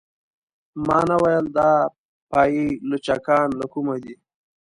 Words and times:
ما 0.85 0.99
نه 1.09 1.15
ویل 1.21 1.45
دا 1.57 1.69
پايي 2.31 2.67
لچکان 2.89 3.47
له 3.59 3.65
کومه 3.73 3.95
دي. 4.03 4.13